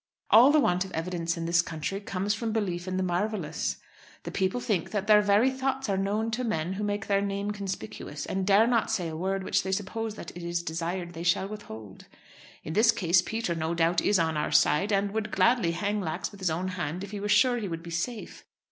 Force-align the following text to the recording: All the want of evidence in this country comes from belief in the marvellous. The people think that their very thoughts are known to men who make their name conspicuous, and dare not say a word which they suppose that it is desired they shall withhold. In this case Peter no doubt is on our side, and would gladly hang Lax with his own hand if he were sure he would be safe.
All 0.31 0.51
the 0.51 0.59
want 0.59 0.83
of 0.83 0.91
evidence 0.93 1.37
in 1.37 1.45
this 1.45 1.61
country 1.61 1.99
comes 2.01 2.33
from 2.33 2.51
belief 2.51 2.87
in 2.87 2.97
the 2.97 3.03
marvellous. 3.03 3.77
The 4.23 4.31
people 4.31 4.59
think 4.59 4.89
that 4.89 5.05
their 5.05 5.21
very 5.21 5.51
thoughts 5.51 5.89
are 5.89 5.95
known 5.95 6.31
to 6.31 6.43
men 6.43 6.73
who 6.73 6.83
make 6.83 7.05
their 7.05 7.21
name 7.21 7.51
conspicuous, 7.51 8.25
and 8.25 8.47
dare 8.47 8.65
not 8.65 8.89
say 8.89 9.09
a 9.09 9.15
word 9.15 9.43
which 9.43 9.61
they 9.61 9.71
suppose 9.71 10.15
that 10.15 10.31
it 10.35 10.41
is 10.41 10.63
desired 10.63 11.13
they 11.13 11.21
shall 11.21 11.47
withhold. 11.47 12.07
In 12.63 12.73
this 12.73 12.91
case 12.91 13.21
Peter 13.21 13.53
no 13.53 13.75
doubt 13.75 14.01
is 14.01 14.17
on 14.17 14.37
our 14.37 14.51
side, 14.51 14.91
and 14.91 15.11
would 15.11 15.29
gladly 15.31 15.73
hang 15.73 16.01
Lax 16.01 16.31
with 16.31 16.39
his 16.39 16.49
own 16.49 16.69
hand 16.69 17.03
if 17.03 17.11
he 17.11 17.19
were 17.19 17.29
sure 17.29 17.57
he 17.57 17.67
would 17.67 17.83
be 17.83 17.91
safe. 17.91 18.43